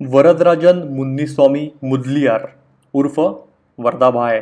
[0.00, 2.42] वरदराजन मुन्नीस्वामी मुदलियार
[2.94, 3.18] उर्फ
[3.78, 4.40] वर्धाभाय.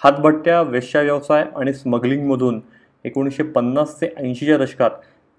[0.00, 2.60] हातभट्ट्या वेश्या व्यवसाय आणि स्मगलिंगमधून
[3.04, 4.90] एकोणीसशे पन्नास ते ऐंशीच्या दशकात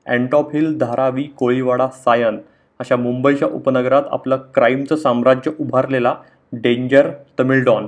[0.06, 2.40] अँटॉप हिल धारावी कोळीवाडा सायन
[2.80, 6.16] अशा मुंबईच्या उपनगरात आपलं क्राईमचं साम्राज्य उभारलेला
[6.54, 7.10] डेंजर
[7.40, 7.88] तमिळ डॉन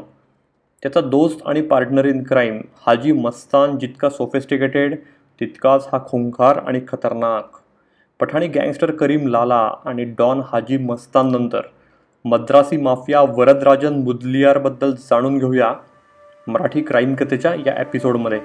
[0.84, 4.96] त्याचा दोस्त आणि partner in crime Haji Mastan जितका सोफिस्टिकेटेड
[5.42, 7.63] तितकाच हा खुंखार आणि खतरनाक.
[8.24, 11.62] पठाणी गँगस्टर करीम लाला आणि डॉन हाजी मस्ताननंतर
[12.26, 15.74] मद्रासी माफिया वरदराजन मुदलियारबद्दल जाणून घेऊया
[16.48, 18.40] मराठी क्राईम कथेच्या या एपिसोडमध्ये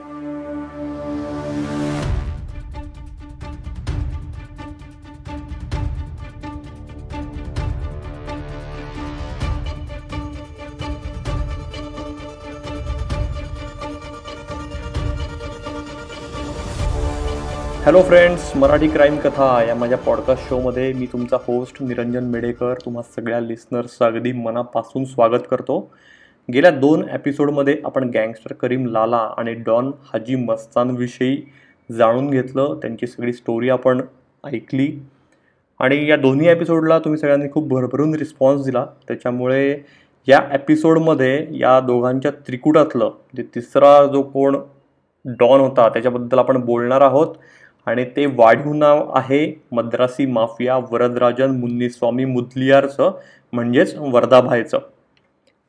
[17.89, 22.75] हॅलो फ्रेंड्स मराठी क्राईम कथा या माझ्या पॉडकास्ट शोमध्ये मी तुमचा होस्ट निरंजन मेडेकर.
[22.85, 25.91] तुम्हा सगळ्या लिस्नर्सचं अगदी मनापासून स्वागत करतो.
[26.53, 31.43] गेल्या दोन एपिसोडमध्ये आपण गँगस्टर करीम लाला आणि डॉन हाजी मस्तानविषयी
[31.93, 32.79] जाणून घेतलं.
[32.83, 34.01] त्यांची सगळी स्टोरी आपण
[34.47, 35.01] ऐकली.
[35.79, 38.87] आणि या दोन्ही एपिसोडला तुम्ही सगळ्यांनी खूप भरभरून रिस्पॉन्स दिला.
[39.09, 39.79] त्याच्यामुळे
[40.29, 44.57] या एपिसोडमध्ये या दोघांच्या त्रिकुटातलं जे तिसरा जो कोण
[45.25, 47.35] डॉन होता त्याच्याबद्दल आपण बोलणार आहोत.
[47.89, 49.41] आणि ते वाढीव नाव आहे
[49.73, 53.13] मद्रासी माफिया वरदराजन मुन्नीस्वामी मुदलियारचं
[53.53, 54.79] म्हणजेच वर्धाभायचं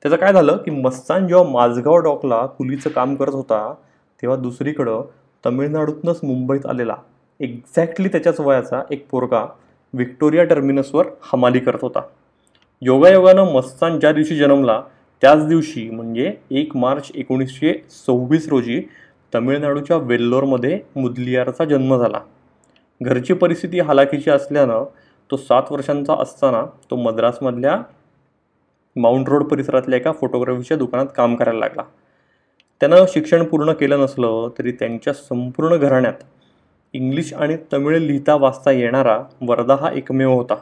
[0.04, 3.74] त्याचं काय झालं की मस्तान जेव्हा माझगाव डॉकला कुलीचं काम करत होता
[4.22, 5.02] तेव्हा दुसरीकडं
[5.46, 6.96] तमिळनाडूतनंच मुंबईत आलेला
[7.40, 9.46] एक्झॅक्टली त्याच्याच वयाचा एक पोरगा
[9.94, 12.02] व्हिक्टोरिया टर्मिनसवर हमाली करत होता.
[12.82, 14.82] योगायोगानं मस्तान ज्या दिवशी जन्मला
[15.22, 17.74] त्याच दिवशी म्हणजे एक मार्च एकोणीसशे
[18.08, 18.82] सव्वीस रोजी
[19.36, 22.20] तमिळनाडूच्या वेल्लोरमध्ये मुदलियारचा जन्म झाला.
[23.02, 24.84] घरची परिस्थिती हालाखीची असल्यानं
[25.32, 27.82] तो सात वर्षांचा असताना तो मद्रासमधल्या
[28.96, 31.84] माउंट रोड परिसरातल्या एका फोटोग्राफीच्या दुकानात काम करायला लागला.
[32.80, 36.14] त्यानं शिक्षण पूर्ण केलं नसलं तरी त्यांच्या संपूर्ण घराण्यात
[36.94, 40.56] इंग्लिश आणि तमिळ लिहिता वाचता येणारा वरदा हा एकमेव होता.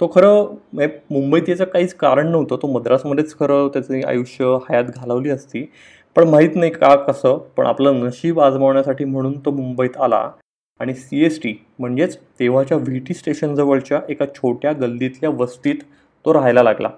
[0.00, 2.56] तो खरं म्हणजे मुंबईत याचं काहीच कारण नव्हतं.
[2.56, 5.70] तो मद्रासमध्येच खरं त्याचं आयुष्य हयात घालवली असती.
[6.16, 10.30] पण माहीत नाही का कसं पण आपलं नशीब आजमावण्यासाठी म्हणून तो मुंबईत आला.
[10.80, 15.74] आणि सी एस टी म्हणजेच तेव्हाच्या व्ही टी स्टेशनजवळच्या एका छोट्या गल्लीतल्या वस्तीत
[16.24, 16.88] तो राहायला लागला.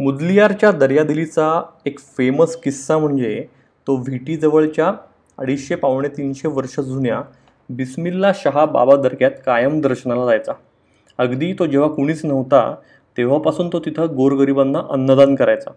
[0.00, 3.44] मुदलियारच्या दर्यादिलीचा एक फेमस किस्सा म्हणजे
[3.86, 4.92] तो व्ही टीजवळच्या
[5.38, 7.22] अडीचशे पावणे तीनशे वर्ष जुन्या
[7.70, 10.52] बिस्मिल्ला शहा बाबा दर्ग्यात कायम दर्शनाला जायचा.
[11.18, 12.74] अगदी तो जेव्हा कुणीच नव्हता
[13.16, 15.70] तेव्हापासून तो तिथं गोरगरिबांना अन्नदान करायचा.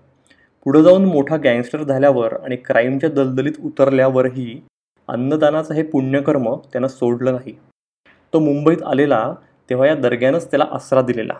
[0.65, 4.61] पुढं जाऊन मोठा गँगस्टर झाल्यावर आणि क्राईमच्या दलदलीत उतरल्यावरही
[5.07, 7.53] अन्नदानाचं हे पुण्यकर्म त्यानं सोडलं नाही.
[8.33, 9.33] तो मुंबईत आलेला
[9.69, 11.33] तेव्हा या दर्ग्यानंच त्याला आसरा दिलेला.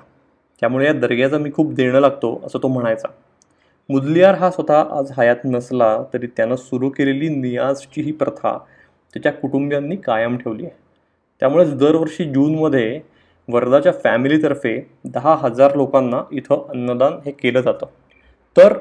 [0.60, 3.08] त्यामुळे या दर्ग्याचा मी खूप देणं लागतो असं तो म्हणायचा.
[3.90, 8.58] मुदलियार हा स्वतः आज हयात नसला तरी त्यानं सुरू केलेली नियाजची ही प्रथा
[9.14, 10.76] त्याच्या कुटुंबियांनी कायम ठेवली आहे.
[11.40, 13.00] त्यामुळेच दरवर्षी जूनमध्ये
[13.48, 17.86] वर्धाच्या फॅमिलीतर्फे दहा हजार लोकांना इथं अन्नदान हे केलं जातं.
[18.58, 18.78] तर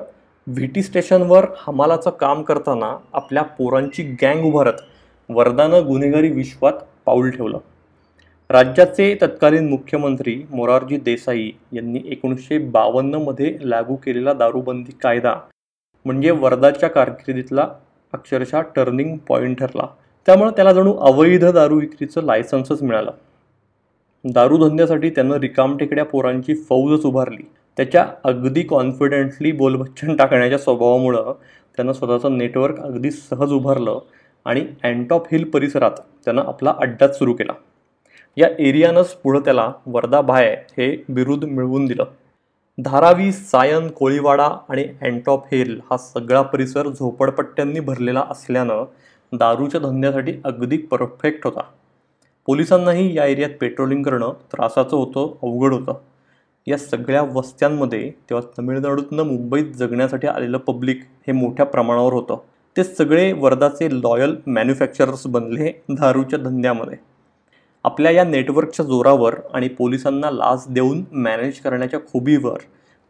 [0.53, 4.73] व्ही टी स्टेशनवर हमालाचं काम करताना आपल्या पोरांची गँग उभारत
[5.29, 6.73] वर्धानं गुन्हेगारी विश्वात
[7.07, 7.59] पाऊल ठेवलं.
[8.51, 15.35] राज्याचे तत्कालीन मुख्यमंत्री मोरारजी देसाई यांनी एकोणीसशे बावन्नमध्ये लागू केलेला दारूबंदी कायदा
[16.05, 17.69] म्हणजे वर्धाच्या कारकिर्दीतला
[18.13, 19.87] अक्षरशः टर्निंग पॉईंट ठरला.
[20.27, 23.11] त्यामुळे त्याला जणू अवैध दारू विक्रीचं लायसन्सच मिळालं.
[24.25, 27.51] दारूधंद्यासाठी त्यानं रिकामटेकड्या पोरांची फौजच उभारली.
[27.81, 31.33] त्याच्या अगदी कॉन्फिडेंटली बोलबच्चन टाकण्याच्या स्वभावामुळं
[31.77, 33.99] त्यांना स्वतःचं नेटवर्क अगदी सहज उभारलं
[34.45, 35.91] आणि अँटॉप हिल परिसरात
[36.25, 37.53] त्यानं आपला अड्डाच सुरू केला.
[38.37, 42.05] या एरियानंच पुढं त्याला वर्धा भाय हे बिरुद मिळवून दिलं.
[42.79, 48.85] धारावी सायन कोळीवाडा आणि अँटॉप हिल हा सगळा परिसर झोपडपट्ट्यांनी भरलेला असल्यानं
[49.33, 51.63] दारूच्या धंद्यासाठी अगदी परफेक्ट होता.
[52.47, 55.95] पोलिसांनाही या एरियात पेट्रोलिंग करणं त्रासाचं होतं अवघड होतं.
[56.71, 62.37] या सगळ्या वस्त्यांमध्ये तेव्हा तमिळनाडूतनं मुंबईत जगण्यासाठी आलेलं पब्लिक हे मोठ्या प्रमाणावर होतं.
[62.77, 66.99] ते सगळे वर्धाचे लॉयल मॅन्युफॅक्चरर्स बनले दारूच्या धंद्यामध्ये.
[67.85, 72.59] आपल्या या नेटवर्कच्या जोरावर आणि पोलिसांना लाच देऊन मॅनेज करण्याच्या खुबीवर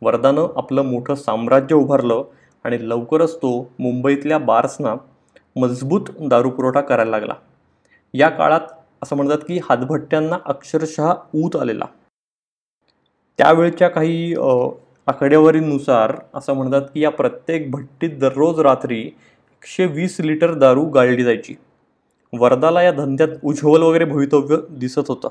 [0.03, 2.23] वर्धानं आपलं मोठं साम्राज्य उभारलं
[2.65, 4.95] आणि लवकरच तो मुंबईतल्या बार्सना
[5.57, 7.35] मजबूत दारू पुरवठा करायला लागला.
[8.15, 8.61] या काळात
[9.03, 11.85] असं म्हणतात की हातभट्ट्यांना अक्षरशः ऊत आलेला.
[13.39, 14.35] त्यावेळच्या काही
[15.07, 21.55] आकडेवारीनुसार असं म्हणतात की या प्रत्येक भट्टीत दररोज रात्री एकशे वीस लिटर दारू गाळली जायची.
[22.33, 25.29] वर्धाला या धंद्यात उज्ज्वल वगैरे भवितव्य दिसत होतं.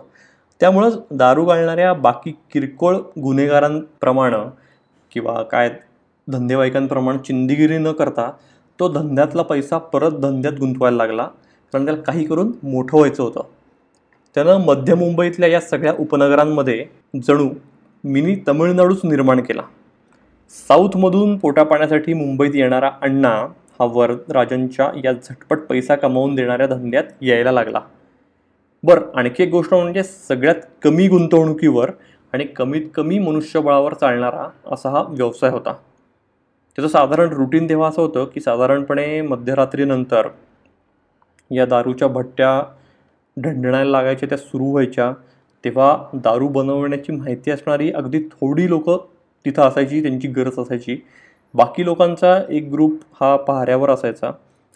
[0.60, 4.50] त्यामुळंच दारू गाळणाऱ्या बाकी किरकोळ गुन्हेगारांप्रमाणं
[5.12, 5.70] किंवा काय
[6.28, 8.32] धंदेवाईकांप्रमाणे चिंदीगिरी न करता
[8.80, 11.24] तो धंद्यातला पैसा परत धंद्यात गुंतवायला लागला.
[11.74, 13.42] कारण त्याला काही करून मोठं व्हायचं होतं.
[14.36, 16.86] त्यानं मध्य मुंबईतल्या या सगळ्या उपनगरांमध्ये
[17.28, 17.50] जणू
[18.04, 19.62] मिनी तमिळनाडूच निर्माण केला.
[20.68, 23.48] साऊथमधून पोटापाण्यासाठी मुंबईत येणारा अण्णा
[23.80, 27.82] हा वरदराजांच्या या झटपट पैसा कमावून देणाऱ्या धंद्यात यायला लागला.
[28.84, 31.92] बरं आणखी एक गोष्ट म्हणजे सगळ्यात कमी गुंतवणुकीवर
[32.34, 35.74] आणि कमीत कमी मनुष्यबळावर चालणारा असा हा व्यवसाय होता.
[36.76, 40.28] त्याचं साधारण रुटीन तेव्हा असं होतं की साधारणपणे मध्यरात्रीनंतर
[41.52, 42.64] या दारूच्या भट्ट्या
[43.38, 45.14] ढंढणायला लागायच्या त्या सुरू व्हायच्या.
[45.64, 48.98] तेव्हा दारू बनवण्याची माहिती असणारी अगदी थोडी लोकं
[49.46, 50.98] तिथं असायची त्यांची गरज असायची.
[51.54, 54.32] बाकी लोकांचा एक ग्रुप हा पहाऱ्यावर असायचा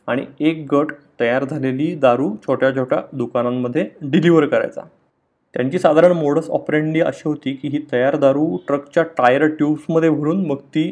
[0.07, 4.81] आणि एक गट तयार झालेली दारू छोट्या छोट्या दुकानांमध्ये डिलिव्हर करायचा.
[5.55, 10.55] त्यांची साधारण मोडस ऑपरेंडी अशी होती की ही तयार दारू ट्रकच्या टायर ट्यूब्समध्ये भरून मग
[10.55, 10.89] ती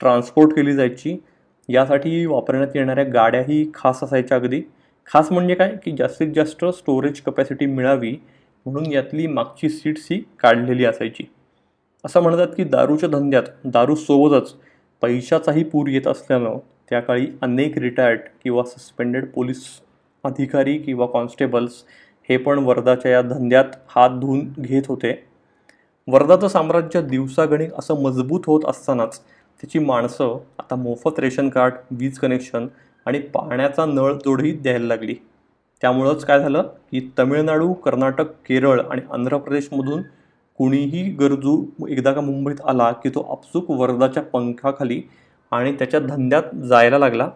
[0.00, 1.16] ट्रान्सपोर्ट केली जायची.
[1.68, 4.60] यासाठी वापरण्यात येणाऱ्या गाड्याही खास असायच्या अगदी.
[5.06, 5.74] खास म्हणजे काय?
[5.84, 8.14] की जास्तीत जास्त स्टोरेज कपॅसिटी मिळावी
[8.66, 11.24] म्हणून यातली मागची सीट्स ही काढलेली असायची.
[12.04, 14.54] असं म्हणतात की दारूच्या धंद्यात दारूसोबतच
[15.02, 16.58] पैशाचाही पूर येत असल्यानं
[16.90, 19.64] त्या काळी अनेक रिटायर्ड किंवा सस्पेंडेड पोलीस
[20.24, 21.82] अधिकारी किंवा कॉन्स्टेबल्स
[22.28, 25.12] हे पण वर्धाच्या या धंद्यात हात धुवून घेत होते.
[26.08, 32.66] वर्धाचं साम्राज्य दिवसागणिक असं मजबूत होत असतानाच त्याची माणसं आता मोफत रेशन कार्ड वीज कनेक्शन
[33.06, 35.14] आणि पाण्याचा नळ जोडही द्यायला लागली.
[35.84, 40.02] त्यामुळंच काय झालं की तमिळनाडू कर्नाटक केरळ आणि आंध्र प्रदेशमधून
[40.60, 41.56] कुणीही गरजू
[41.88, 45.00] एकदा का मुंबईत आला की तो आपसूक वर्धाच्या पंखाखाली
[45.52, 47.28] आणि त्याच्या धंद्यात जायला लागला.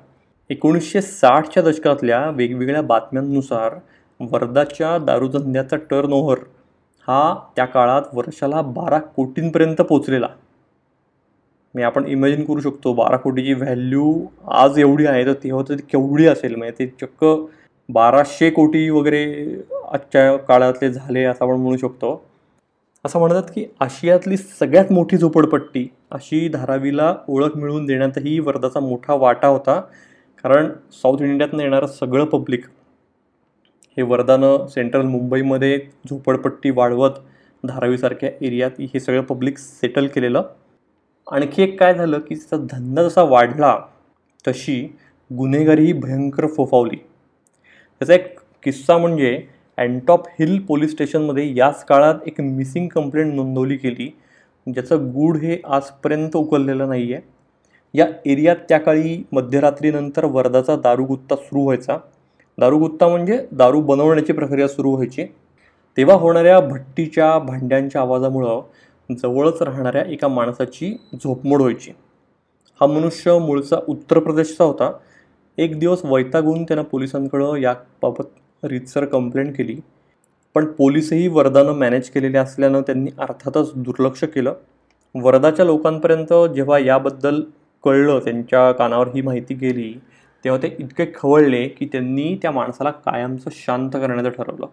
[0.50, 3.75] एकोणीसशे साठच्या दशकातल्या वेगवेगळ्या बातम्यांनुसार
[4.21, 6.39] वर्धाच्या दारूधंद्याचा टर्न ओव्हर
[7.09, 10.29] हा त्या काळात वर्षाला बारा कोटींपर्यंत पोचलेला.
[11.75, 14.12] मी आपण इमॅजिन करू शकतो बारा कोटीची व्हॅल्यू
[14.62, 16.56] आज एवढी आहे तर तेव्हा तर केवढी असेल?
[16.56, 17.25] म्हणजे ते चक्क
[17.88, 19.23] बाराशे कोटी वगैरे
[19.93, 22.11] आजच्या काळातले झाले असं आपण म्हणू शकतो.
[23.05, 29.49] असं म्हणतात की आशियातली सगळ्यात मोठी झोपडपट्टी अशी धारावीला ओळख मिळवून देण्यातही वर्धाचा मोठा वाटा
[29.49, 29.81] होता
[30.44, 32.64] कारण साऊथ इंडियातनं येणारं सगळं पब्लिक
[33.96, 35.79] हे वर्धानं सेंट्रल मुंबईमध्ये
[36.11, 37.19] झोपडपट्टी वाढवत
[37.64, 40.43] धारावीसारख्या एरियात हे सगळं पब्लिक सेटल केलेलं.
[41.26, 43.79] आणखी एक काय झालं की त्याचा धंदा जसा वाढला
[44.44, 44.81] तशी
[45.31, 46.96] गुन्हेगारीही भयंकर फोफावली.
[48.00, 49.41] त्याचा एक किस्सा म्हणजे
[49.79, 54.11] अँटॉप हिल पोलीस स्टेशनमध्ये याच काळात एक मिसिंग कंप्लेंट नोंदवली गेली.
[54.67, 57.23] ज्याचं गूढ हे आजपर्यंत उकललेलं नाही आहे
[57.95, 61.99] या एरियात त्या काळी मध्यरात्रीनंतर वर्धाचा दारुगुत्ता सुरू व्हायचा.
[62.59, 65.25] दारूगुत्ता म्हणजे दारू बनवण्याची प्रक्रिया सुरू व्हायची.
[65.97, 68.61] तेव्हा होणाऱ्या भट्टीच्या भांड्यांच्या आवाजामुळं
[69.15, 71.91] जवळच राहणाऱ्या एका माणसाची झोपमोड व्हायची.
[72.81, 74.91] हा मनुष्य मूळचा उत्तर प्रदेशचा होता.
[75.58, 79.76] एक दिवस वैतागून त्यानं पोलिसांकडं याबाबत रीतसर कंप्लेंट केली.
[80.55, 84.55] पण पोलिसही वर्धानं मॅनेज केलेले असल्यानं त्यांनी अर्थातच दुर्लक्ष केलं.
[85.14, 87.40] वर्धाच्या लोकांपर्यंत जेव्हा याबद्दल
[87.84, 89.93] कळलं त्यांच्या कानावर ही माहिती गेली
[90.44, 94.66] तेव्हा ते इतके खवळले की त्यांनी त्या माणसाला कायमचं शांत करण्याचं ठरवलं.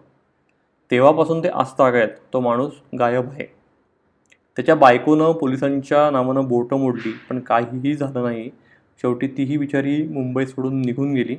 [0.90, 3.46] तेव्हापासून ते आजतागायत तो माणूस गायब आहे.
[4.56, 8.50] त्याच्या बायकोनं पोलिसांच्या नावानं बोटं मोडली पण काहीही झालं नाही.
[9.02, 11.36] शेवटी तीही बिचारी मुंबई सोडून निघून गेली.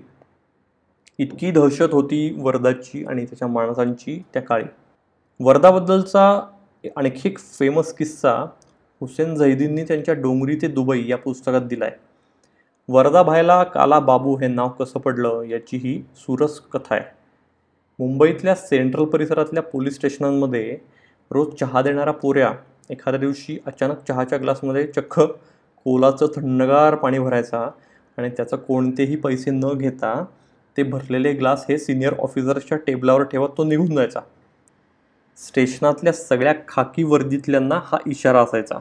[1.19, 4.65] इतकी दहशत होती वर्धाची आणि त्याच्या माणसांची त्या काळी.
[5.39, 6.27] वर्धाबद्दलचा
[6.95, 8.33] आणखी एक फेमस किस्सा
[9.01, 11.95] हुसेन झैदींनी त्यांच्या डोंगरी ते दुबई या पुस्तकात दिला आहे
[12.89, 17.05] वर्धा भायला काला बाबू हे नाव कसं पडलं याची ही सुरस कथा आहे.
[17.99, 20.77] मुंबईतल्या सेंट्रल परिसरातल्या पोलीस स्टेशनांमध्ये
[21.31, 22.51] रोज चहा देणारा पोऱ्या
[22.89, 25.19] एखाद्या दिवशी अचानक चहाच्या ग्लासमध्ये चक्क
[25.88, 27.60] पोलाचं थंडगार पाणी भरायचा
[28.17, 30.25] आणि त्याचं कोणतेही पैसे न घेता
[30.77, 34.20] ते भरलेले ग्लास हे सिनियर ऑफिसर्सच्या टेबलावर ठेवत तो निघून जायचा.
[35.38, 38.75] स्टेशनातल्या सगळ्या खाकी वर्दीतल्यांना हा इशारा असायचा.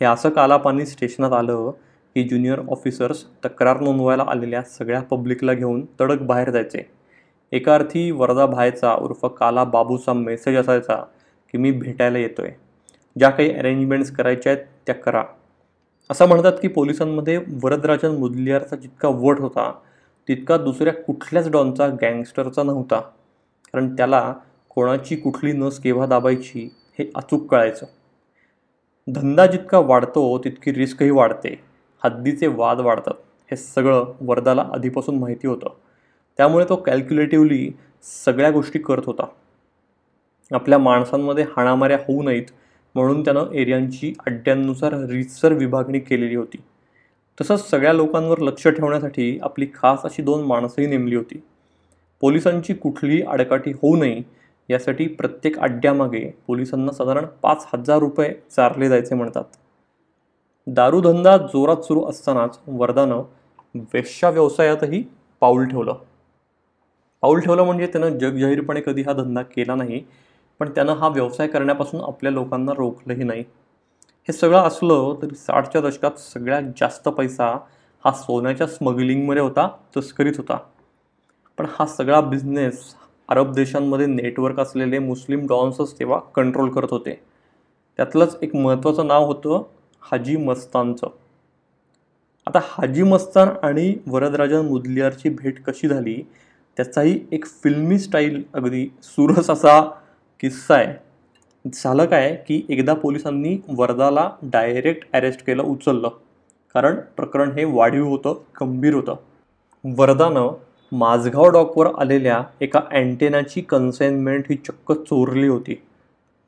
[0.00, 1.70] हे असं कालापानी स्टेशनात आलं
[2.14, 6.90] की ज्युनियर ऑफिसर्स तक्रार नोंदवायला आलेल्या सगळ्या पब्लिकला घेऊन तडक बाहेर जायचे.
[7.52, 10.96] एका अर्थी वरदा भायचा उर्फ काला बाबूचा मेसेज असायचा
[11.52, 12.50] की मी भेटायला येतोय.
[13.18, 15.24] ज्या काही अरेंजमेंट्स करायच्या आहेत त्या करा.
[16.10, 19.72] असं म्हणतात की पोलिसांमध्ये वरदराजन मुदलियारचा जितका वट होता
[20.28, 23.00] तितका दुसऱ्या कुठल्याच डॉनचा गँगस्टरचा नव्हता.
[23.72, 24.34] कारण त्याला
[24.68, 27.86] कोणाची कुठली नस केव्हा दाबायची हे अचूक कळायचं.
[29.14, 31.60] धंदा जितका वाढतो तितकी रिस्कही वाढते.
[32.04, 33.14] हद्दीचे वाद वाढतात.
[33.50, 35.68] हे सगळं वरदाला आधीपासून माहिती होतं.
[36.36, 37.70] त्यामुळे तो कॅल्क्युलेटिव्हली
[38.24, 39.26] सगळ्या गोष्टी करत होता.
[40.50, 42.46] आपल्या माणसांमध्ये हाणामाऱ्या होऊ नयेत
[42.96, 46.56] म्हणून त्यानं एरियांची अड्ड्यांनुसार रिसर विभागणी केलेली होती.
[47.40, 51.42] तसंच सगळ्या लोकांवर लक्ष ठेवण्यासाठी आपली खास अशी दोन माणसंही नेमली होती.
[52.20, 54.20] पोलिसांची कुठलीही आडकाठी होऊ नये
[54.68, 59.44] यासाठी प्रत्येक अड्ड्यामागे पोलिसांना साधारण पाच हजार रुपये चारले जायचे म्हणतात.
[60.66, 63.22] दारूधंदा जोरात सुरू असतानाच वरदानं
[63.74, 65.02] वेश्या व्यवसायातही
[65.40, 65.94] पाऊल ठेवलं.
[67.22, 70.02] पाऊल ठेवलं म्हणजे त्यानं जगजाहीरपणे कधी हा धंदा केला नाही
[70.60, 73.44] पण त्यानं हा व्यवसाय करण्यापासून आपल्या लोकांना रोखलंही नाही.
[74.28, 77.56] हे सगळं असलं तरी साठच्या दशकात सगळ्यात जास्त पैसा
[78.04, 80.58] हा सोन्याच्या स्मगलिंगमध्ये होता तस्करीत होता.
[81.58, 82.94] पण हा सगळा बिझनेस
[83.28, 87.20] अरब देशांमध्ये नेटवर्क असलेले मुस्लिम डॉन्सच तेव्हा कंट्रोल करत होते.
[87.98, 89.62] त्यातलंच एक महत्त्वाचं नाव होतं
[90.02, 91.06] हाजी मस्तानचं.
[92.46, 96.22] आता हाजी मस्तान आणि वरदराजन मुदलियारची भेट कशी झाली
[96.76, 99.80] त्याचाही एक फिल्मी स्टाईल अगदी सुरस असा
[100.40, 100.94] किस्सा आहे.
[101.74, 106.08] झालं काय की एकदा पोलिसांनी वर्धाला डायरेक्ट अरेस्ट केलं उचललं.
[106.74, 109.16] कारण प्रकरण हे वाढीव होतं गंभीर होतं.
[109.84, 110.48] वर्धानं
[110.92, 115.82] माझगाव डॉकवर आलेल्या एका अँटेनाची कन्साइनमेंट ही चक्क चोरली होती.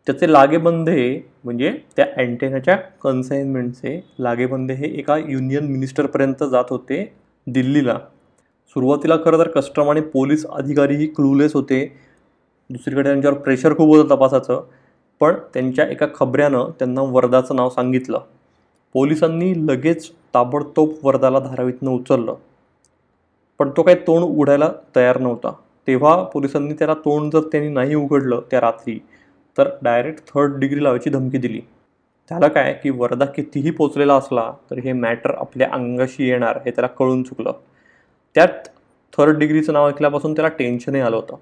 [0.07, 7.13] त्याचे लागेबंधे म्हणजे त्या अँटेनाच्या कन्साइनमेंटचे लागेबंधे हे एका युनियन मिनिस्टरपर्यंत जात होते
[7.47, 7.99] दिल्लीला.
[8.69, 12.08] सुरुवातीला खरं तर कस्टम आणि पोलीस अधिकारीही क्लूलेस होते.
[12.71, 14.63] दुसरीकडे त्यांच्यावर प्रेशर खूप होतं तपासाचं.
[15.21, 18.19] पण त्यांच्या एका खबऱ्यानं त्यांना वर्धाचं नाव सांगितलं.
[18.93, 22.35] पोलिसांनी लगेच ताबडतोब वर्धाला धारावीतनं उचललं.
[23.59, 25.53] पण तो काही तोंड उघडायला तयार नव्हता.
[25.87, 28.99] तेव्हा पोलिसांनी त्याला तोंड जर त्यांनी नाही उघडलं त्या रात्री
[29.59, 31.61] तर डायरेक्ट थर्ड डिग्री लावायची धमकी दिली.
[32.29, 36.89] त्याला काय की वर्धा कितीही पोचलेला असला तर हे मॅटर आपल्या अंगाशी येणार हे त्याला
[36.89, 37.53] कळून चुकलं.
[38.35, 38.69] त्यात
[39.19, 41.37] थर्ड डिग्रीचं नाव ऐकल्यापासून त्याला टेन्शनही आलं होतं.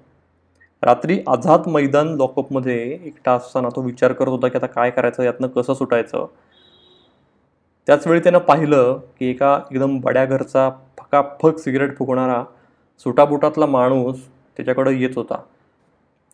[0.83, 5.47] रात्री आझाद मैदान लॉकअपमध्ये एकटा असताना तो विचार करत होता की आता काय करायचं यातनं
[5.47, 6.25] कसं सुटायचं?
[7.87, 12.43] त्याचवेळी त्यानं पाहिलं की एका एकदम बड्या घरचा फकाफक सिगरेट फुकणारा
[12.99, 15.41] सुटाबुटातला माणूस त्याच्याकडं येत होता.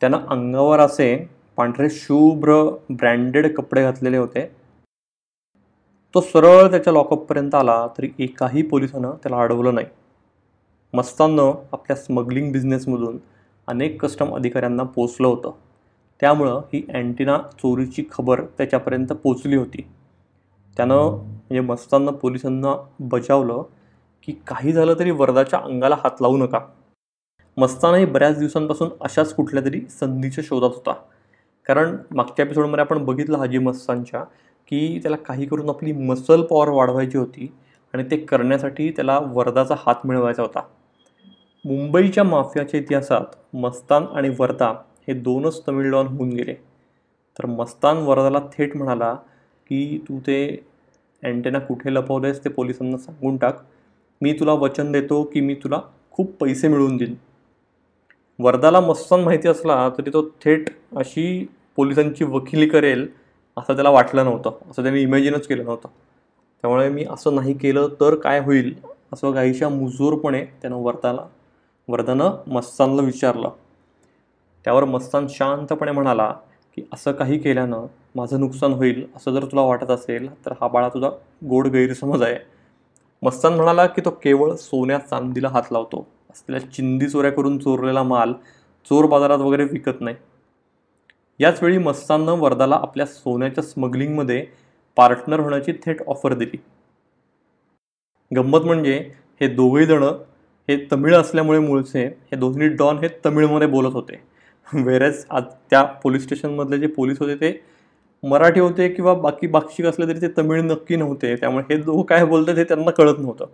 [0.02, 4.56] त्यानं अंगावर असे पांढरे शुभ्र ब्रँडेड कपडे घातलेले होते.
[6.14, 9.88] तो सरळ त्याच्या लॉकअपपर्यंत आला तरी एकाही पोलिसानं त्याला अडवलं नाही.
[10.94, 13.18] मस्तानं आपल्या स्मगलिंग बिझनेसमधून
[13.68, 15.52] अनेक कस्टम अधिकाऱ्यांना पोचलं होतं.
[16.20, 19.82] त्यामुळं ही अँटिना चोरीची खबर त्याच्यापर्यंत पोचली होती.
[20.78, 23.64] त्यानं म्हणजे मस्तांना पोलिसांना बजावलं
[24.24, 26.60] की काही झालं तरी वरदाच्या अंगाला हात लावू नका.
[27.58, 30.94] मस्तानाही बऱ्याच दिवसांपासून अशाच कुठल्या तरी संधीच्या शोधात होता.
[31.66, 34.24] कारण मागच्या एपिसोडमध्ये आपण बघितलं हाजी मस्तानच्या
[34.68, 37.54] की त्याला काही करून आपली मसल पॉवर वाढवायची होती
[37.94, 40.62] आणि ते करण्यासाठी त्याला वरदाचा हात मिळवायचा होता.
[41.66, 44.72] मुंबईच्या माफियाच्या इतिहासात मस्तान आणि वर्धा
[45.08, 46.54] हे दोनच तमिळ डॉन होऊन गेले.
[47.40, 49.14] तर मस्तान वर्धाला थेट म्हणाला
[49.70, 50.46] की तू ते
[51.24, 53.62] अँटेना कुठे लपवलेस ते पोलिसांना सांगून टाक.
[54.22, 55.80] मी तुला वचन देतो की मी तुला
[56.12, 57.16] खूप पैसे मिळवून देईन.
[58.40, 61.46] वर्धाला मस्तान माहिती असला तरी तो थेट अशी
[61.78, 63.08] पोलिसांची वकिली करेल
[63.58, 65.90] असं त्याला वाटलं नव्हतं असं त्याने इमॅजिनच केलं नव्हतं.
[66.64, 68.74] त्यामुळे मी असं नाही केलं तर काय होईल
[69.14, 71.26] असं काहीशा मुजोरपणे त्यानं वर्ताला
[71.88, 73.50] वरदानं मस्तानला विचारलं.
[74.66, 76.34] त्यावर मस्तान शांतपणे म्हणाला
[76.76, 77.86] की असं काही केल्यानं
[78.16, 81.10] माझं नुकसान होईल असं जर तुला वाटत असेल तर हा बाळा तुझा
[81.50, 82.38] गोड गैरसमज आहे.
[83.22, 86.08] मस्तान म्हणाला की तो केवळ सोन्या चांदीला हात लावतो.
[86.30, 88.34] असलेल्या चिंदी चोऱ्या करून चोरलेला माल
[88.86, 90.16] चोर बाजारात वगैरे विकत नाही.
[91.40, 94.46] याच वेळी मस्ताननं वरदाला आपल्या सोन्याच्या स्मगलिंगमध्ये
[94.96, 96.58] पार्टनर होण्याची थेट ऑफर दिली.
[98.36, 99.12] गंमत म्हणजे
[99.42, 100.24] हे दोघेजणं
[100.70, 104.22] हे तमिळ असल्यामुळे मूळचे हे दोन्ही डॉन हे तमिळमध्ये बोलत होते.
[104.74, 107.52] वेरेज आज त्या पोलीस स्टेशनमधले जे पोलीस होते ते
[108.24, 111.36] मराठी होते किंवा बाकी बाक्षिक असले तरी ते तमिळ नक्की नव्हते.
[111.36, 113.46] त्यामुळे हे दोघं काय बोलतात हे त्यांना कळत नव्हतं.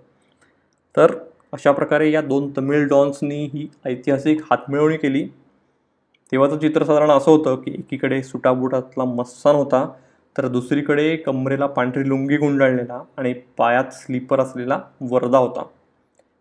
[0.95, 1.15] तर
[1.53, 5.27] अशा प्रकारे या दोन तमिळ डॉन्सनी ही ऐतिहासिक हातमिळवणी केली.
[6.31, 9.85] तेव्हाचं चित्र साधारण असं होतं की एकीकडे सुटाबुटातला मस्सान होता
[10.35, 15.63] तर दुसरीकडे कमरेला पांढरी लुंगी गुंडाळलेला आणि पायात स्लीपर असलेला वरदा होता.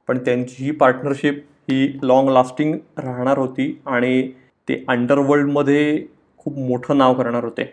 [0.08, 4.30] पण त्यांची ही पार्टनरशिप ही लाँग लास्टिंग राहणार होती आणि
[4.68, 6.06] ते अंडरवर्ल्डमध्ये
[6.38, 7.72] खूप मोठं नाव करणार होते.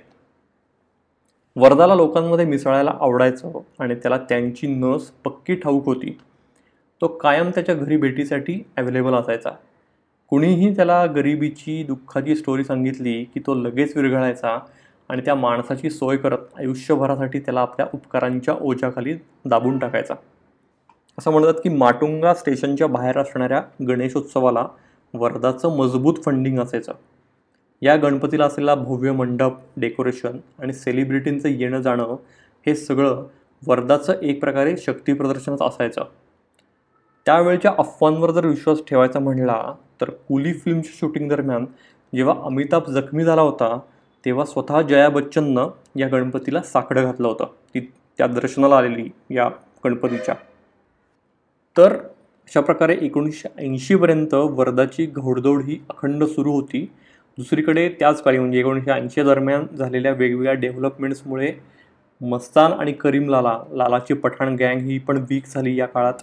[1.56, 6.18] वरदाला लोकांमध्ये मिसळायला आवडायचं आणि त्याला त्यांची नस पक्की ठाऊक होती.
[7.01, 9.51] तो कायम त्याच्या घरी भेटीसाठी अवेलेबल असायचा.
[10.32, 14.58] कुणीही त्याला गरिबीची दुःखाची स्टोरी सांगितली की तो लगेच विरघळायचा
[15.10, 19.13] आणि त्या माणसाची सोय करत आयुष्यभरासाठी त्याला आपल्या उपकारांच्या ओझ्याखाली
[19.46, 20.13] दाबून टाकायचा.
[21.18, 24.68] असं म्हणतात की माटुंगा स्टेशनच्या बाहेर असणाऱ्या गणेशोत्सवाला
[25.14, 26.92] वर्धाचं मजबूत फंडिंग असायचं.
[27.82, 32.16] या गणपतीला असलेला भव्य मंडप डेकोरेशन आणि सेलिब्रिटींचं येणं जाणं
[32.66, 33.26] हे सगळं
[33.68, 36.02] वर्धाचं एक प्रकारे शक्तीप्रदर्शनच असायचं.
[37.26, 41.66] त्यावेळच्या अफवांवर जर विश्वास ठेवायचा म्हणला तर कुली फिल्मच्या शूटिंग दरम्यान
[42.16, 43.80] जेव्हा अमिताभ जखमी झाला होता
[44.26, 47.44] तेव्हा स्वतः जया बच्चननं या गणपतीला साकडं घातलं होतं.
[47.44, 47.80] ती
[48.18, 49.50] त्या दर्शनाला आलेली या
[49.86, 50.36] गणपतीच्या.
[51.75, 56.86] तर अशा प्रकारे एकोणीसशे ऐंशीपर्यंत वर्धाची घोडदौड ही अखंड सुरू होती.
[57.38, 61.51] दुसरीकडे त्याच काळी म्हणजे एकोणीसशे ऐंशी दरम्यान झालेल्या वेगवेगळ्या डेव्हलपमेंट्समुळे
[62.22, 66.13] मस्तान आणि करीम लाला लालाची पठाण गँग ही पण वीक झाली या काळात.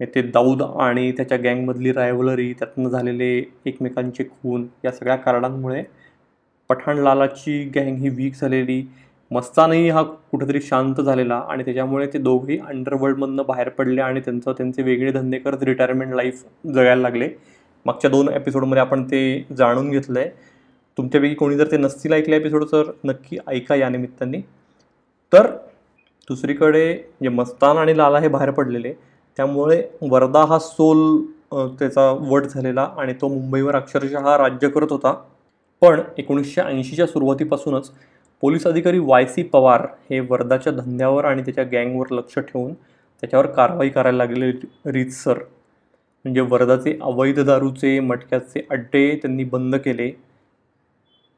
[0.00, 3.26] ते दाऊद आणि त्याच्या गँगमधली रायव्हलरी त्यातनं झालेले
[3.66, 5.82] एकमेकांचे खून या सगळ्या कारणांमुळे
[6.70, 8.82] पठाण लालाची गँग ही वीक झालेली.
[9.30, 14.82] मस्तानही हा कुठेतरी शांत झालेला आणि त्याच्यामुळे ते दोघेही अंडरवर्ल्डमधनं बाहेर पडले आणि त्यांचं त्यांचे
[14.82, 17.28] वेगळे धंदे करत रिटायरमेंट लाईफ जगायला लागले.
[17.86, 20.28] मागच्या दोन एपिसोडमध्ये आपण ते जाणून घेतलं आहे
[20.98, 24.40] तुमच्यापैकी कोणी जर ते नसतील ऐकले एपिसोड तर नक्की ऐका या निमित्ताने.
[25.32, 25.46] तर
[26.28, 28.92] दुसरीकडे जे मस्तान आणि लाला हे बाहेर पडलेले
[29.38, 31.20] त्यामुळे वर्धा हा सोल
[31.78, 35.12] त्याचा वट झालेला आणि तो मुंबईवर अक्षरशः राज्य करत होता.
[35.82, 37.90] पण एकोणीसशे ऐंशीच्या सुरुवातीपासूनच
[38.42, 43.88] पोलीस अधिकारी वाय सी पवार हे वर्धाच्या धंद्यावर आणि त्याच्या गँगवर लक्ष ठेवून त्याच्यावर कारवाई
[43.88, 44.50] करायला लागले
[44.86, 45.38] रीतसर
[46.24, 50.10] म्हणजे वर्धाचे अवैध दारूचे मटक्याचे अड्डे त्यांनी बंद केले.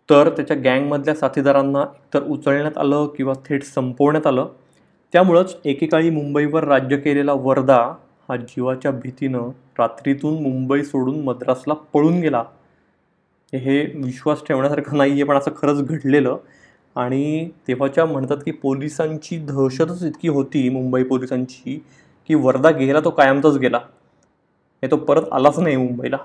[0.09, 4.49] तर त्याच्या गँगमधल्या साथीदारांना एकतर उचलण्यात आलं किंवा थेट संपवण्यात आलं.
[5.13, 7.79] त्यामुळंच एकेकाळी मुंबईवर राज्य केलेला वर्धा
[8.29, 12.43] हा जीवाच्या भीतीनं रात्रीतून मुंबई सोडून मद्रासला पळून गेला.
[13.53, 16.37] हे विश्वास ठेवण्यासारखं नाही आहे पण असं खरंच घडलेलं.
[16.97, 21.85] आणि तेव्हाच्या म्हणतात की पोलिसांची दहशतच इतकी होती मुंबई पोलिसांची
[22.29, 23.81] की वर्धा गेला तो कायमचाच गेला.
[24.83, 26.17] हे तो परत आलाच नाही मुंबईला.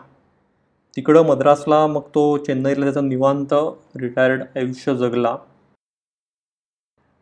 [0.96, 3.54] तिकडं मद्रासला मग तो चेन्नईला त्याचा निवांत
[4.02, 5.38] रिटायर्ड आयुष्य जगला.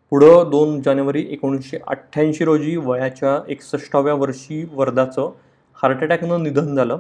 [0.10, 5.32] पुढं दोन जानेवारी एकोणीसशे अठ्ठ्याऐंशी रोजी वयाच्या एकसष्टाव्या वर्षी वर्धाचं
[5.74, 6.98] हार्ट अटॅकनं निधन झालं.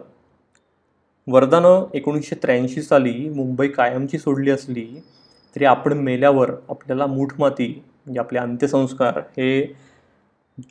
[1.27, 5.01] वर्धानं एकोणीसशे त्र्याऐंशी साली मुंबई कायमची सोडली असली
[5.55, 7.67] तरी आपण मेल्यावर आपल्याला मूठमाती
[8.05, 9.65] म्हणजे आपले अंत्यसंस्कार हे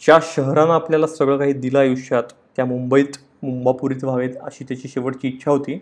[0.01, 5.51] ज्या शहरानं आपल्याला सगळं काही दिलं आयुष्यात त्या मुंबईत मुंबापुरीत व्हावेत अशी त्याची शेवटची इच्छा
[5.51, 5.79] होती.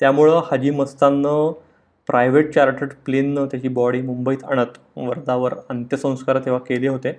[0.00, 1.52] त्यामुळं हाजी मस्ताननं
[2.08, 7.12] प्रायव्हेट चार्टर्ड प्लेननं त्याची बॉडी मुंबईत आणत वर्धावर अंत्यसंस्कार तेव्हा केले होते.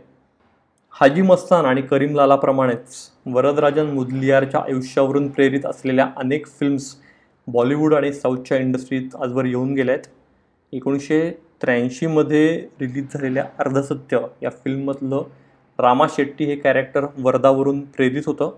[0.94, 6.96] हाजी मस्तान आणि करीम लालाप्रमाणेच वरदराजन मुदलियारच्या आयुष्यावरून प्रेरित असलेल्या अनेक फिल्म्स
[7.48, 10.08] बॉलिवूड आणि साऊथच्या इंडस्ट्रीत आजवर येऊन गेल्या आहेत
[10.74, 11.32] एकोणीसशे
[11.62, 15.24] त्र्याऐंशीमध्ये रिलीज झालेल्या अर्धसत्य या फिल्ममधलं
[15.80, 18.52] रामा शेट्टी हे कॅरेक्टर वर्धावरून प्रेरित होतं.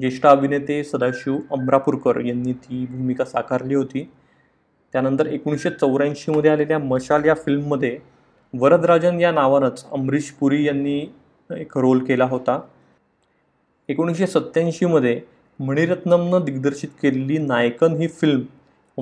[0.00, 4.10] ज्येष्ठ अभिनेते सदाशिव अमरापूरकर यांनी ती भूमिका साकारली होती.
[4.92, 7.98] त्यानंतर एकोणीसशे चौऱ्याऐंशीमध्ये आलेल्या मशाल या फिल्ममध्ये
[8.54, 11.14] वरदराजन या नावानंच अमरीश पुरी यांनी
[11.50, 12.60] एक रोल केला होता.
[13.88, 15.20] एकोणीसशे सत्त्याऐंशीमध्ये
[15.58, 18.42] मणिरत्नमनं दिग्दर्शित केलेली नायकन ही फिल्म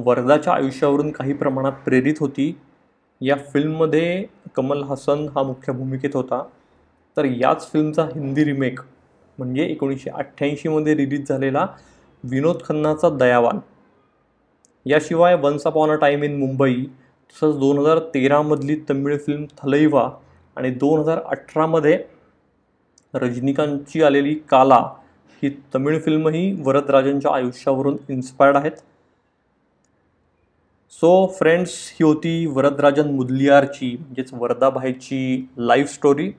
[0.04, 2.54] वर्धाच्या आयुष्यावरून काही प्रमाणात प्रेरित होती.
[3.20, 4.24] या फिल्ममध्ये
[4.56, 6.42] कमल हसन हा मुख्य भूमिकेत होता.
[7.16, 8.80] तर याच फिल्मचा हिंदी रिमेक
[9.38, 11.66] म्हणजे एकोणीसशे अठ्ठ्याऐंशीमध्ये रिलीज झालेला
[12.24, 13.58] विनोद खन्नाचा दयावान.
[14.86, 16.74] याशिवाय once upon a time in Mumbai
[17.30, 20.08] तसंच दोन हजार तेरामधली तमिळ फिल्म थलैवा
[20.56, 21.98] आणि दोन हजार अठरामध्ये
[23.14, 24.78] रजनीकांतची आलेली काला
[25.42, 28.72] ही तमिळ फिल्मही वरदराजांच्या आयुष्यावरून इन्स्पायर्ड आहेत.
[30.90, 36.32] सो फ्रेंड्स ही होती वरदराजन मुदलियारची म्हणजेच वरदाभाईची लाईफ स्टोरी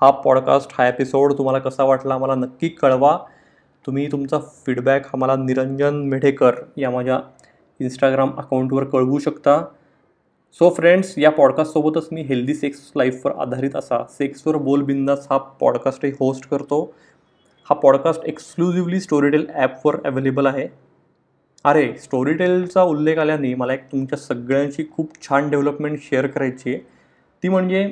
[0.00, 3.18] हा पॉडकास्ट हा एपिसोड तुम्हाला कसा वाटला मला नक्की कळवा.
[3.86, 7.20] तुम्ही तुमचा फीडबॅक हा मला निरंजन मेढेकर या माझ्या
[7.80, 9.64] इंस्टाग्राम अकाउंटवर कळवू शकता.
[10.52, 16.12] सो फ्रेंड्स या पॉडकास्टसोबतच मी हेल्दी सेक्स लाईफवर आधारित असा सेक्सवर बोल बिंदास हा पॉडकास्टही
[16.20, 16.94] होस्ट करतो.
[17.70, 20.68] हा पॉडकास्ट एक्सक्लुझिव्हली स्टोरीटेल ॲपवर अवेलेबल आहे.
[21.64, 26.78] अरे स्टोरीटेलचा उल्लेख आल्याने मला एक तुमच्या सगळ्यांशी खूप छान डेव्हलपमेंट शेअर करायची आहे.
[27.42, 27.84] ती म्हणजे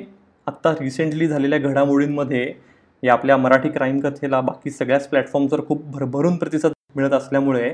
[0.47, 2.53] आत्ता रिसेंटली झालेल्या घडामोडींमध्ये
[3.03, 7.73] या आपल्या मराठी क्राईम कथेला बाकी सगळ्याच प्लॅटफॉर्मवर खूप भरभरून प्रतिसाद मिळत असल्यामुळे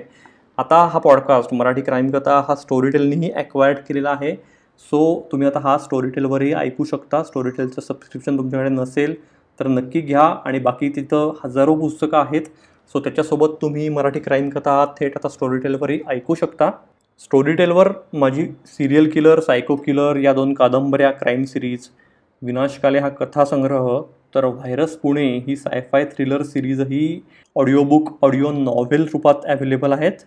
[0.57, 4.35] आता हा पॉडकास्ट मराठी क्राईम कथा हा स्टोरीटेलनीही ॲक्वायर्ड केलेला आहे.
[4.81, 7.23] सो तुम्ही आता हा स्टोरीटेलवरही ऐकू शकता.
[7.23, 9.15] स्टोरीटेलचं सबस्क्रिप्शन तुमच्याकडे नसेल
[9.59, 10.21] तर नक्की घ्या.
[10.45, 12.41] आणि बाकी तिथं हजारो पुस्तकं आहेत.
[12.93, 16.69] सो त्याच्यासोबत तुम्ही मराठी क्राईम कथा थेट आता स्टोरीटेलवरही ऐकू शकता.
[17.21, 21.87] स्टोरीटेलवर माझी सिरियल किलर सायको किलर या दोन कादंबऱ्या क्राईम सिरीज
[22.41, 23.99] विनाशकाले हा कथासंग्रह
[24.35, 27.19] तर व्हायरस पुणे ही सायफाय थ्रिलर सिरीजही
[27.55, 30.17] ऑडिओबुक ऑडिओ नॉव्हेल रूपात अवेलेबल आहेत.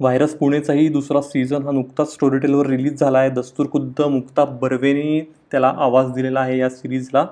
[0.00, 3.30] व्हायरस पुणेचाही दुसरा सीझन हा नुकताच स्टोरी टेलवर रिलीज झाला आहे.
[3.30, 7.26] दस्तूरखुद्द मुक्ता बर्वेने त्याला आवाज दिलेला आहे या सिरीजला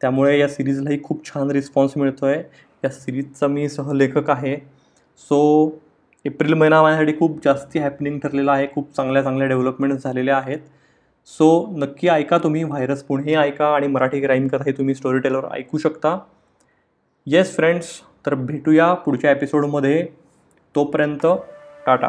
[0.00, 2.42] त्यामुळे या सिरीजलाही खूप छान रिस्पॉन्स मिळतो आहे
[2.84, 4.56] या सिरीजचा मी सहलेखक आहे.
[5.18, 5.70] सो
[6.24, 8.66] एप्रिल महिना माझ्यासाठी खूप जास्ती हॅपनिंग ठरलेला आहे.
[8.74, 10.58] खूप चांगल्या चांगल्या डेव्हलपमेंट झालेल्या आहेत.
[11.26, 15.44] सो नक्की ऐका तुम्ही व्हायरस पुणे ऐका आणि मराठी क्राईम कथा हे तुम्ही स्टोरी टेलवर
[15.52, 16.18] ऐकू शकता.
[17.26, 20.06] येस फ्रेंड्स तर भेटूया पुढच्या एपिसोडमध्ये
[20.74, 21.26] तोपर्यंत
[21.86, 22.08] टाटा.